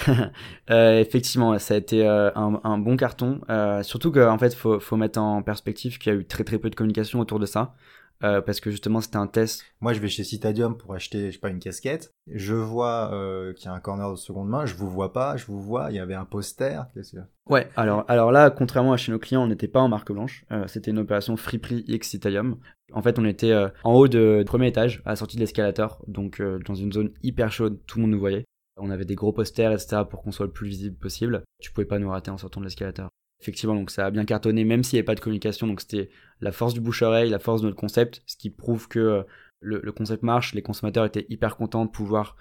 [0.69, 3.41] Euh, Effectivement, ça a été un, un, bon carton.
[3.49, 6.59] Euh, surtout qu'en fait, faut, faut mettre en perspective qu'il y a eu très très
[6.59, 7.73] peu de communication autour de ça.
[8.23, 9.63] Euh, parce que justement c'était un test.
[9.79, 13.53] Moi je vais chez Citadium pour acheter je sais pas une casquette, je vois euh,
[13.53, 15.87] qu'il y a un corner de seconde main, je vous vois pas, je vous vois,
[15.89, 16.85] il y avait un poster.
[16.93, 17.21] Qu'est-ce que...
[17.49, 20.45] Ouais, alors alors là contrairement à chez nos clients, on n'était pas en marque blanche,
[20.51, 22.57] euh, c'était une opération Friperie X Citadium.
[22.93, 26.03] En fait, on était euh, en haut de premier étage, à la sortie de l'escalator,
[26.07, 28.45] donc euh, dans une zone hyper chaude, tout le monde nous voyait.
[28.77, 30.03] On avait des gros posters, etc.
[30.09, 31.43] pour qu'on soit le plus visible possible.
[31.59, 33.09] Tu pouvais pas nous rater en sortant de l'escalator.
[33.41, 35.65] Effectivement, donc ça a bien cartonné, même s'il n'y avait pas de communication.
[35.65, 36.09] Donc c'était
[36.41, 39.23] la force du bouche-oreille, la force de notre concept, ce qui prouve que euh,
[39.61, 40.53] le, concept marche.
[40.53, 42.35] Les consommateurs étaient hyper contents de pouvoir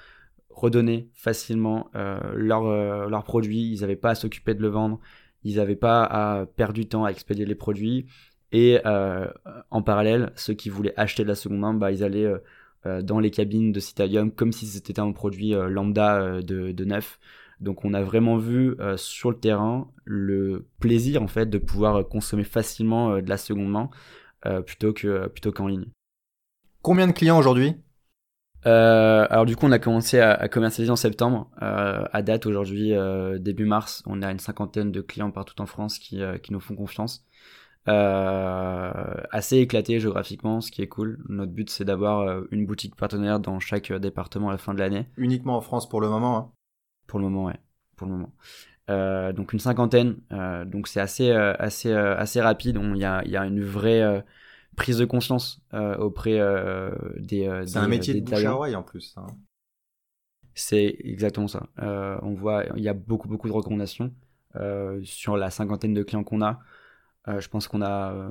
[0.50, 3.72] redonner facilement euh, leurs leur produits.
[3.72, 5.00] Ils n'avaient pas à s'occuper de le vendre.
[5.42, 8.06] Ils n'avaient pas à perdre du temps à expédier les produits.
[8.52, 9.26] Et euh,
[9.70, 12.30] en parallèle, ceux qui voulaient acheter de la seconde main, bah, ils allaient
[12.84, 17.18] dans les cabines de Citadium comme si c'était un produit lambda de neuf.
[17.60, 22.08] Donc on a vraiment vu euh, sur le terrain le plaisir en fait de pouvoir
[22.08, 23.90] consommer facilement euh, de la seconde main
[24.46, 25.86] euh, plutôt que plutôt qu'en ligne.
[26.82, 27.76] Combien de clients aujourd'hui?
[28.64, 31.50] Alors du coup, on a commencé à, commercialiser en septembre.
[31.56, 32.92] à date, aujourd'hui,
[33.38, 36.76] début mars, on a une cinquantaine de clients partout en France qui, qui nous font
[36.76, 37.24] confiance.
[37.86, 41.24] assez éclaté géographiquement, ce qui est cool.
[41.30, 45.06] Notre but, c'est d'avoir une boutique partenaire dans chaque département à la fin de l'année.
[45.16, 46.36] Uniquement en France pour le moment.
[46.36, 46.52] Hein.
[47.10, 47.58] Pour le moment, ouais.
[47.96, 48.32] Pour le moment.
[48.88, 50.18] Euh, donc une cinquantaine.
[50.30, 52.78] Euh, donc c'est assez, euh, assez, assez rapide.
[52.80, 54.24] Il y a, y a, une vraie
[54.76, 56.38] prise de conscience auprès
[57.18, 57.64] des.
[57.66, 59.12] C'est un métier de bouche en plus.
[59.16, 59.26] Hein.
[60.54, 61.66] C'est exactement ça.
[62.22, 64.12] on voit, il y a beaucoup, beaucoup de recommandations
[65.02, 66.60] sur la cinquantaine de clients qu'on a.
[67.26, 68.30] je pense qu'on a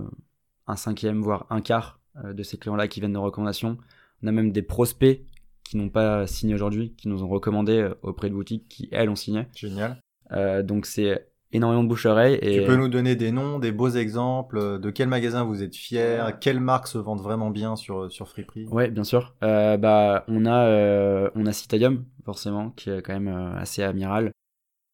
[0.67, 3.77] un cinquième, voire un quart de ces clients-là qui viennent de recommandations.
[4.23, 5.21] On a même des prospects
[5.69, 9.09] qui n'ont pas signé aujourd'hui, qui nous ont recommandé euh, auprès de boutiques qui, elles,
[9.09, 9.45] ont signé.
[9.55, 10.01] Génial.
[10.31, 12.39] Euh, donc c'est énormément de bouche-oreille.
[12.41, 12.59] Et...
[12.59, 15.75] Tu peux nous donner des noms, des beaux exemples euh, De quel magasin vous êtes
[15.75, 18.65] fiers Quelles marques se vendent vraiment bien sur, sur Friperie?
[18.65, 19.35] Ouais, bien sûr.
[19.43, 24.31] Euh, bah, on a, euh, on a Citadium, forcément, qui est quand même assez amiral.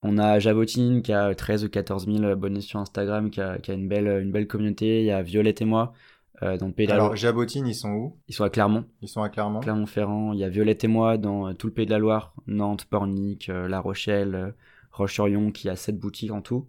[0.03, 3.71] On a Javotine qui a 13 ou 14 000 abonnés sur Instagram, qui a, qui
[3.71, 4.99] a une, belle, une belle communauté.
[4.99, 5.93] Il y a Violette et moi,
[6.41, 7.07] dans le pays de la Loire.
[7.07, 8.17] Alors, Jabotine, ils sont où?
[8.27, 8.85] Ils sont à Clermont.
[9.01, 9.59] Ils sont à Clermont.
[9.59, 10.33] Clermont-Ferrand.
[10.33, 13.47] Il y a Violette et moi dans tout le pays de la Loire, Nantes, Pornic,
[13.47, 14.53] La Rochelle,
[14.91, 16.67] Roche-sur-Yon, qui a sept boutiques en tout,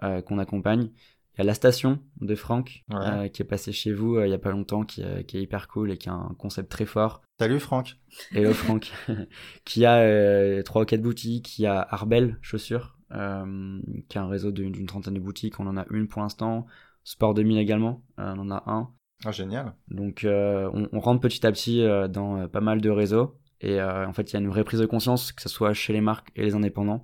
[0.00, 0.90] qu'on accompagne.
[1.34, 2.84] Il y a la station de Franck,
[3.32, 5.92] qui est passé chez vous il y a pas longtemps, qui, qui, est hyper cool
[5.92, 7.22] et qui a un concept très fort.
[7.40, 7.96] Salut Franck?
[8.32, 8.92] Hello Franck.
[9.64, 11.44] qui a trois ou quatre boutiques.
[11.46, 15.60] Qui a Arbel Chaussures, euh, qui a un réseau d'une trentaine de boutiques.
[15.60, 16.66] On en a une pour l'instant.
[17.04, 18.90] Sport 2000 également, euh, on en a un.
[19.24, 19.74] Ah, génial.
[19.88, 23.36] Donc euh, on, rentre petit à petit dans pas mal de réseaux.
[23.60, 25.92] Et en fait, il y a une vraie prise de conscience, que ce soit chez
[25.92, 27.02] les marques et les indépendants.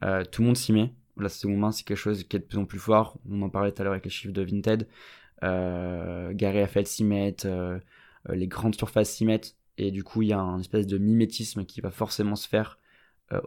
[0.00, 0.94] tout le monde s'y met.
[1.18, 3.18] La seconde main, c'est quelque chose qui est de plus en plus fort.
[3.28, 4.88] On en parlait tout à l'heure avec les chiffres de Vinted.
[5.42, 7.36] Gary Eiffel s'y met,
[8.30, 9.56] les grandes surfaces s'y mettent.
[9.76, 12.78] Et du coup, il y a un espèce de mimétisme qui va forcément se faire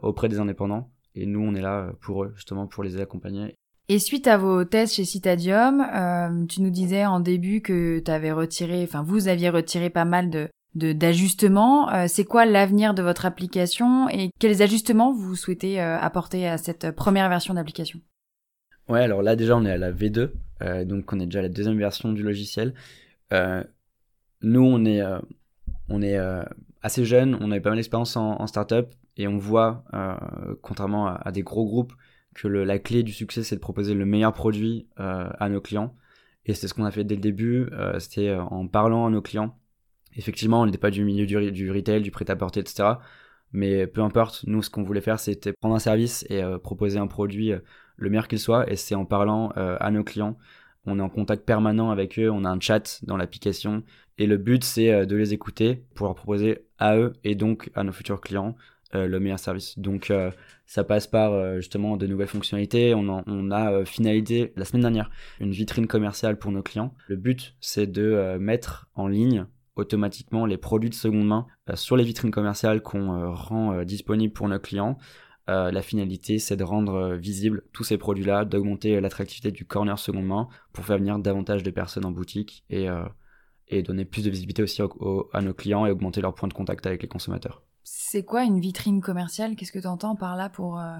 [0.02, 0.92] auprès des indépendants.
[1.16, 3.56] Et nous, on est là pour eux, justement, pour les accompagner.
[3.88, 8.10] Et suite à vos tests chez Citadium, euh, tu nous disais en début que tu
[8.10, 11.92] avais retiré, enfin vous aviez retiré pas mal de d'ajustements.
[11.92, 16.58] Euh, c'est quoi l'avenir de votre application et quels ajustements vous souhaitez euh, apporter à
[16.58, 18.00] cette première version d'application?
[18.88, 20.30] Ouais, alors là déjà on est à la V2,
[20.84, 22.74] donc on est déjà à la deuxième version du logiciel.
[23.30, 25.02] nous on est
[25.88, 26.18] on est
[26.82, 29.84] assez jeune, on avait pas mal d'expérience en, startup et on voit,
[30.60, 31.92] contrairement à, des gros groupes,
[32.34, 35.94] que la clé du succès c'est de proposer le meilleur produit euh, à nos clients.
[36.46, 39.22] Et c'est ce qu'on a fait dès le début, euh, c'était en parlant à nos
[39.22, 39.58] clients.
[40.16, 42.94] Effectivement, on n'était pas du milieu du, retail, du prêt-à-porter, etc.
[43.52, 47.06] Mais peu importe, nous ce qu'on voulait faire c'était prendre un service et proposer un
[47.06, 47.52] produit
[47.96, 48.70] le meilleur qu'il soit.
[48.70, 50.36] Et c'est en parlant à nos clients
[50.86, 53.84] on est en contact permanent avec eux, on a un chat dans l'application
[54.18, 57.84] et le but c'est de les écouter pour leur proposer à eux et donc à
[57.84, 58.54] nos futurs clients euh,
[58.94, 59.78] le meilleur service.
[59.78, 60.30] Donc euh,
[60.66, 62.94] ça passe par euh, justement de nouvelles fonctionnalités.
[62.94, 66.94] On, a finalisé la semaine dernière une vitrine commerciale pour nos clients.
[67.08, 72.04] Le but c'est de mettre en ligne automatiquement les produits de seconde main sur les
[72.04, 74.98] vitrines commerciales qu'on rend disponibles pour nos clients.
[75.46, 80.48] la finalité, c'est de rendre visibles tous ces produits-là, d'augmenter l'attractivité du corner seconde main
[80.72, 82.86] pour faire venir davantage de personnes en boutique et,
[83.68, 84.80] et donner plus de visibilité aussi
[85.32, 87.62] à nos clients et augmenter leur point de contact avec les consommateurs.
[87.84, 89.56] C'est quoi une vitrine commerciale?
[89.56, 90.96] Qu'est-ce que tu entends par là pour, euh,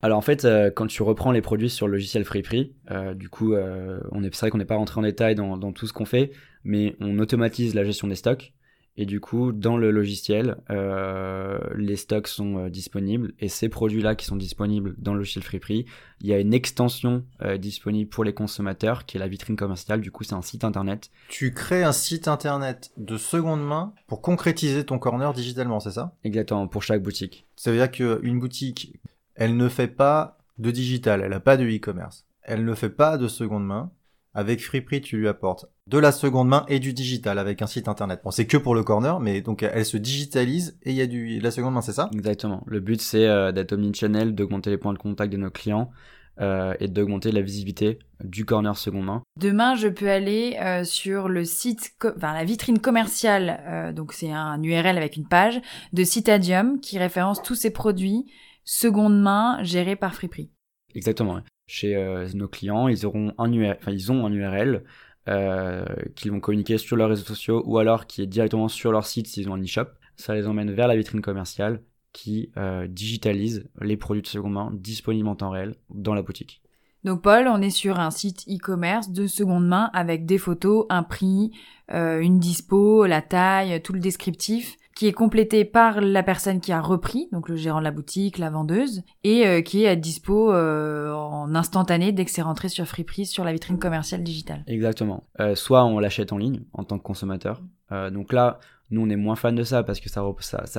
[0.00, 3.28] alors en fait, euh, quand tu reprends les produits sur le logiciel Friperie, euh, du
[3.30, 6.04] coup, on est, c'est vrai qu'on n'est pas rentré en détail dans, tout ce qu'on
[6.04, 8.54] fait, mais on automatise la gestion des stocks.
[8.96, 14.14] Et du coup, dans le logiciel, euh, les stocks sont euh, disponibles et ces produits-là
[14.14, 15.84] qui sont disponibles dans le logiciel Friperie,
[16.20, 20.00] il y a une extension euh, disponible pour les consommateurs qui est la vitrine commerciale.
[20.00, 21.10] Du coup, c'est un site internet.
[21.28, 26.14] Tu crées un site internet de seconde main pour concrétiser ton corner digitalement, c'est ça?
[26.22, 27.48] Exactement, pour chaque boutique.
[27.56, 29.00] Ça veut dire qu'une boutique,
[29.34, 33.18] elle ne fait pas de digital, elle n'a pas de e-commerce, elle ne fait pas
[33.18, 33.90] de seconde main.
[34.36, 37.88] Avec Friperie, tu lui apportes de la seconde main et du digital avec un site
[37.88, 38.20] internet.
[38.24, 41.06] Bon, c'est que pour le corner, mais donc elle se digitalise et il y a
[41.06, 42.08] du la seconde main, c'est ça?
[42.14, 42.62] Exactement.
[42.66, 45.90] Le but c'est euh, d'être omnichannel, d'augmenter les points de contact de nos clients
[46.40, 49.22] euh, et d'augmenter la visibilité du corner seconde main.
[49.38, 54.32] Demain, je peux aller euh, sur le site, enfin la vitrine commerciale, euh, donc c'est
[54.32, 55.60] un URL avec une page
[55.92, 58.24] de Citadium qui référence tous ces produits
[58.64, 60.50] seconde main gérés par Friperie.
[60.94, 64.84] Exactement chez euh, nos clients, ils auront un URL, enfin ils ont un URL
[65.28, 65.84] euh,
[66.14, 69.26] qu'ils vont communiquer sur leurs réseaux sociaux ou alors qui est directement sur leur site
[69.26, 69.86] s'ils ont un e-shop.
[70.16, 71.80] Ça les emmène vers la vitrine commerciale
[72.12, 76.62] qui euh, digitalise les produits de seconde main disponibles en temps réel dans la boutique.
[77.02, 81.02] Donc Paul, on est sur un site e-commerce de seconde main avec des photos, un
[81.02, 81.52] prix,
[81.92, 86.70] euh, une dispo, la taille, tout le descriptif qui est complété par la personne qui
[86.70, 89.96] a repris, donc le gérant de la boutique, la vendeuse, et euh, qui est à
[89.96, 94.62] dispo euh, en instantané dès que c'est rentré sur Friperie sur la vitrine commerciale digitale.
[94.68, 95.24] Exactement.
[95.40, 97.60] Euh, soit on l'achète en ligne en tant que consommateur.
[98.12, 100.22] donc là, nous on est moins fan de ça parce que ça,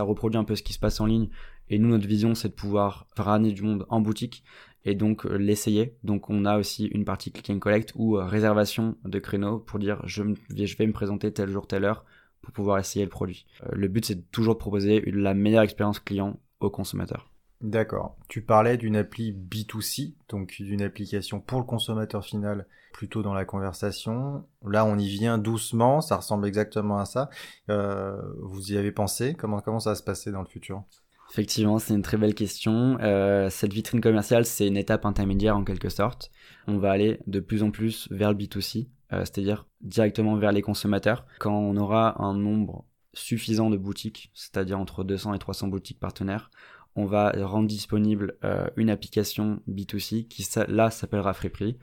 [0.01, 1.27] reproduit un peu ce qui se passe en ligne.
[1.69, 4.43] Et nous notre vision c'est de pouvoir ramener du monde en boutique
[4.85, 5.95] et donc l'essayer.
[6.03, 10.01] Donc on a aussi une partie click and collect ou réservation de créneaux pour dire
[10.05, 12.05] je vais me présenter tel jour, telle heure
[12.45, 13.45] pour pouvoir essayer le produit.
[13.63, 17.31] Euh, le but, c'est toujours de proposer la meilleure expérience client aux consommateurs.
[17.61, 18.17] D'accord.
[18.27, 23.45] Tu parlais d'une appli B2C, donc d'une application pour le consommateur final, plutôt dans la
[23.45, 24.45] conversation.
[24.65, 27.29] Là, on y vient doucement, ça ressemble exactement à ça.
[27.69, 29.33] Euh, vous y avez pensé?
[29.33, 30.83] Comment, comment ça va se passer dans le futur?
[31.31, 32.99] Effectivement, c'est une très belle question.
[33.01, 36.31] Euh, cette vitrine commerciale, c'est une étape intermédiaire en quelque sorte.
[36.67, 38.87] On va aller de plus en plus vers le B2C.
[39.13, 41.25] Euh, c'est-à-dire directement vers les consommateurs.
[41.39, 46.49] Quand on aura un nombre suffisant de boutiques, c'est-à-dire entre 200 et 300 boutiques partenaires,
[46.95, 51.77] on va rendre disponible euh, une application B2C qui là s'appellera Freeprix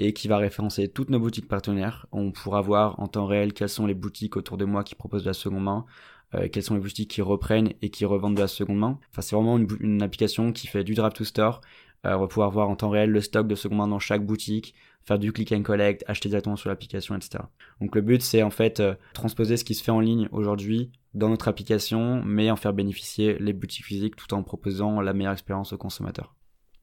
[0.00, 2.06] et qui va référencer toutes nos boutiques partenaires.
[2.12, 5.22] On pourra voir en temps réel quelles sont les boutiques autour de moi qui proposent
[5.22, 5.86] de la seconde main,
[6.34, 8.98] euh, quelles sont les boutiques qui reprennent et qui revendent de la seconde main.
[9.12, 11.62] Enfin, c'est vraiment une, application qui fait du draft to store.
[12.04, 14.76] On va pouvoir voir en temps réel le stock de seconde main dans chaque boutique,
[15.06, 17.44] faire du click and collect, acheter directement sur l'application, etc.
[17.80, 20.90] Donc le but, c'est en fait euh, transposer ce qui se fait en ligne aujourd'hui
[21.14, 25.32] dans notre application, mais en faire bénéficier les boutiques physiques tout en proposant la meilleure
[25.32, 26.34] expérience aux consommateurs.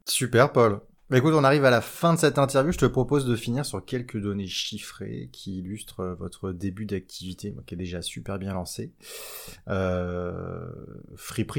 [0.05, 0.79] Super, Paul.
[1.09, 2.71] Bah écoute, on arrive à la fin de cette interview.
[2.71, 7.53] Je te propose de finir sur quelques données chiffrées qui illustrent euh, votre début d'activité,
[7.67, 8.93] qui est déjà super bien lancé.
[9.67, 10.65] Euh,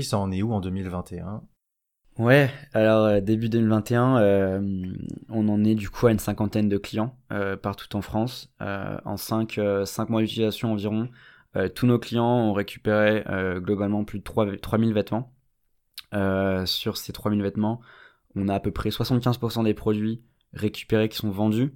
[0.03, 1.43] ça en est où en 2021
[2.17, 4.95] Ouais, alors euh, début 2021, euh,
[5.31, 7.17] on en est du coup à une cinquantaine de clients
[7.63, 8.53] partout en France.
[8.61, 11.09] en 5, cinq mois d'utilisation environ,
[11.75, 13.25] tous nos clients ont récupéré
[13.57, 15.33] globalement plus de 3, 3000 vêtements.
[16.67, 17.81] sur ces 3000 vêtements,
[18.37, 20.23] on a à peu près 75% des produits
[20.53, 21.75] récupérés qui sont vendus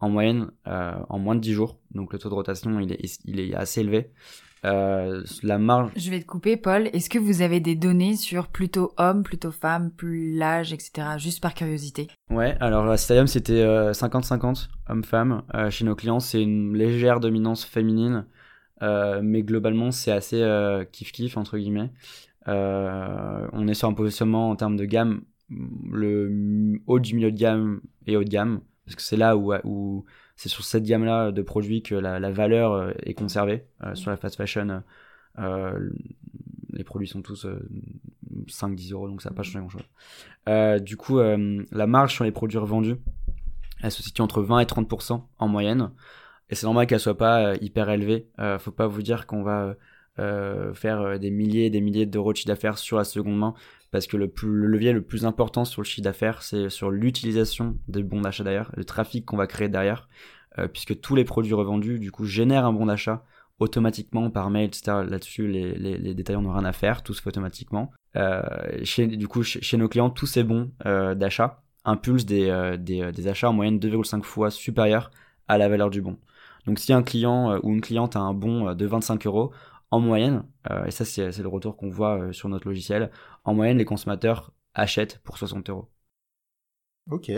[0.00, 1.78] en moyenne euh, en moins de 10 jours.
[1.92, 4.10] Donc le taux de rotation, il est, il est assez élevé.
[4.64, 5.92] Euh, la marge...
[5.96, 6.88] Je vais te couper, Paul.
[6.92, 11.16] Est-ce que vous avez des données sur plutôt hommes, plutôt femmes, plus l'âge, etc.
[11.18, 12.08] Juste par curiosité?
[12.30, 15.42] Ouais, alors la Stadium, c'était 50-50 euh, hommes-femmes.
[15.70, 18.26] chez nos clients, c'est une légère dominance féminine.
[18.80, 20.40] mais globalement, c'est assez
[20.92, 21.90] kiff-kiff, entre guillemets.
[22.46, 25.22] on est sur un positionnement en termes de gamme
[25.90, 29.52] le haut du milieu de gamme et haut de gamme, parce que c'est là où,
[29.64, 30.04] où
[30.38, 33.66] c'est sur cette gamme-là de produits que la, la valeur euh, est conservée.
[33.82, 34.84] Euh, sur la fast fashion,
[35.40, 35.90] euh,
[36.70, 37.44] les produits sont tous
[38.46, 40.80] 5-10 euros, donc ça n'a pas changé grand-chose.
[40.84, 42.96] du coup, la marge sur les produits revendus,
[43.82, 45.90] elle se situe entre 20 et 30% en moyenne.
[46.50, 48.28] Et c'est normal qu'elle soit pas hyper élevée.
[48.60, 49.74] faut pas vous dire qu'on va
[50.74, 53.54] faire des milliers et des milliers d'euros de chiffre d'affaires sur la seconde main
[53.90, 57.78] parce que le, le, levier le plus important sur le chiffre d'affaires, c'est sur l'utilisation
[57.88, 60.08] des bons d'achat derrière, le trafic qu'on va créer derrière,
[60.58, 63.24] euh, puisque tous les produits revendus, du coup, génèrent un bon d'achat
[63.58, 64.98] automatiquement par mail, etc.
[65.08, 67.90] Là-dessus, les, les, les détaillants n'ont rien à faire, tout se fait automatiquement.
[68.16, 68.42] Euh,
[68.84, 73.48] chez, du coup, chez, nos clients, tous ces bons euh, d'achat impulsent des, des, achats
[73.48, 75.10] en moyenne 2,5 fois supérieurs
[75.48, 76.18] à la valeur du bon.
[76.66, 79.52] Donc si un client ou une cliente a un bon de 25 euros,
[79.90, 80.42] en moyenne,
[80.86, 83.10] et ça c'est le retour qu'on voit sur notre logiciel,
[83.48, 85.88] en moyenne les consommateurs achètent pour 60 euros.
[87.10, 87.30] Ok.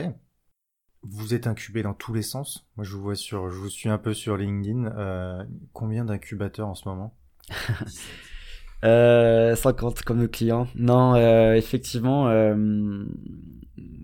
[1.02, 2.66] Vous êtes incubé dans tous les sens.
[2.76, 4.86] Moi je vous vois sur, je vous suis un peu sur LinkedIn.
[4.86, 7.16] Euh, combien d'incubateurs en ce moment?
[8.82, 10.66] 50 comme nos clients.
[10.74, 11.14] Non,
[11.54, 12.24] effectivement,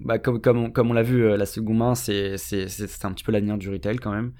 [0.04, 3.32] bah, comme, comme on, comme on l'a vu, la seconde main, c'est un petit peu
[3.32, 4.32] l'avenir du retail quand même.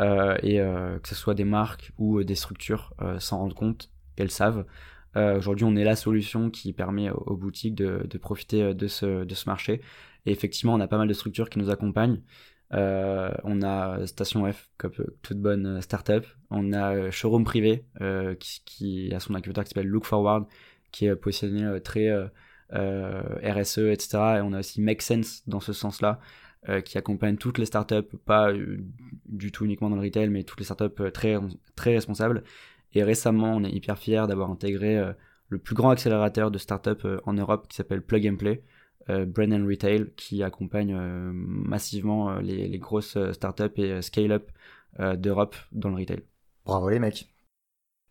[0.00, 3.90] Euh, et euh, que ce soit des marques ou euh, des structures s'en rendent compte
[4.16, 4.64] qu'elles savent.
[5.16, 9.48] Aujourd'hui, on est la solution qui permet aux, boutiques de, profiter de ce, de ce
[9.48, 9.80] marché.
[10.26, 12.20] Et effectivement, on a pas mal de structures qui nous accompagnent.
[12.72, 14.70] Euh, on a Station F,
[15.22, 16.26] toute bonne startup.
[16.50, 20.46] On a Showroom Privé, euh, qui, qui, a son incubateur qui s'appelle Look Forward,
[20.90, 22.10] qui est positionné très
[22.72, 24.08] RSE, etc.
[24.38, 26.18] Et on a aussi Make Sense dans ce sens-là,
[26.70, 28.78] euh, qui accompagne toutes les startups, pas euh,
[29.26, 31.36] du tout uniquement dans le retail, mais toutes les startups euh, très,
[31.76, 32.42] très responsables.
[32.94, 35.02] Et récemment, on est hyper fiers d'avoir intégré
[35.48, 38.62] le plus grand accélérateur de startups en Europe qui s'appelle Plug and Play,
[39.08, 44.50] Brand and Retail, qui accompagne massivement les, les, grosses startups et scale-up
[44.98, 46.22] d'Europe dans le retail.
[46.64, 47.34] Bravo les mecs.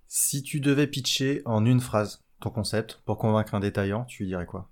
[0.07, 4.27] Si tu devais pitcher en une phrase ton concept pour convaincre un détaillant, tu lui
[4.27, 4.69] dirais quoi?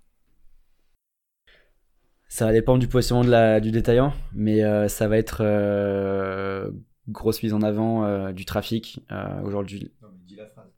[2.28, 6.70] Ça va dépendre du positionnement de la, du détaillant, mais euh, ça va être euh,
[7.08, 9.00] grosse mise en avant euh, du trafic
[9.44, 9.90] aujourd'hui.
[10.02, 10.70] Non, mais dis la phrase.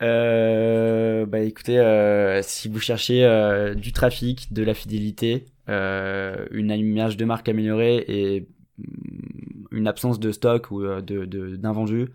[1.30, 8.04] bah écoutez, si vous cherchez du trafic, de la fidélité, une image de marque améliorée
[8.08, 8.48] et
[8.78, 12.08] mm, une absence de stock ou de d'invendu,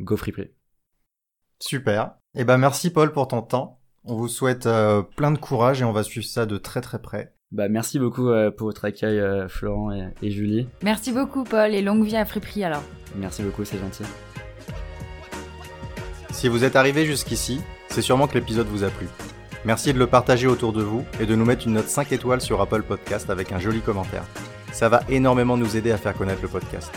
[0.00, 0.52] go free play.
[1.60, 2.14] Super.
[2.34, 3.80] Et eh ben merci Paul pour ton temps.
[4.04, 7.00] On vous souhaite euh, plein de courage et on va suivre ça de très très
[7.00, 7.34] près.
[7.52, 9.90] Bah, merci beaucoup euh, pour votre accueil, euh, Florent
[10.22, 10.68] et, Julie.
[10.84, 12.82] Merci beaucoup, Paul, et longue vie à Friperie alors.
[13.16, 14.04] Merci beaucoup, c'est gentil.
[16.30, 19.08] Si vous êtes arrivé jusqu'ici, c'est sûrement que l'épisode vous a plu.
[19.64, 22.40] Merci de le partager autour de vous et de nous mettre une note 5 étoiles
[22.40, 24.24] sur Apple Podcast avec un joli commentaire.
[24.72, 26.90] Ça va énormément nous aider à faire connaître le podcast.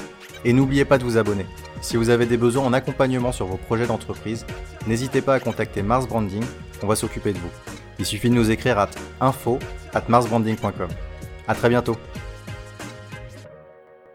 [0.46, 1.46] Et n'oubliez pas de vous abonner.
[1.82, 4.46] Si vous avez des besoins en accompagnement sur vos projets d'entreprise,
[4.88, 6.44] n'hésitez pas à contacter Mars Branding,
[6.82, 7.50] on va s'occuper de vous.
[8.00, 8.90] Il suffit de nous écrire à
[9.22, 9.60] info
[9.94, 10.90] at marsbranding.com.
[11.48, 11.98] À très bientôt